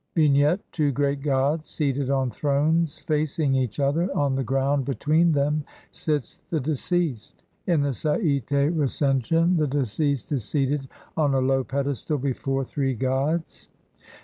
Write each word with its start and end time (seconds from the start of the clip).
]Vignette: 0.15 0.61
Two 0.71 0.91
"great 0.91 1.21
gods" 1.21 1.69
seated 1.69 2.09
on 2.09 2.31
thrones 2.31 3.01
facing 3.01 3.53
each 3.53 3.79
other: 3.79 4.09
on 4.17 4.33
the 4.33 4.43
ground 4.43 4.83
between 4.83 5.31
them 5.31 5.63
sits 5.91 6.37
the 6.37 6.59
deceased. 6.59 7.43
In 7.67 7.81
the 7.83 7.91
SaTte 7.93 8.75
Recension 8.75 9.57
the 9.57 9.67
deceased 9.67 10.31
is 10.31 10.43
seated 10.43 10.87
on 11.15 11.35
a 11.35 11.39
low 11.39 11.63
pedestal 11.63 12.17
before 12.17 12.65
three 12.65 12.95
gods 12.95 13.67
(see 13.67 13.67
Lepsius, 13.67 13.67
op. 13.67 13.69
cit., 13.69 13.69
Bl. 13.69 14.09
38.) 14.09 14.17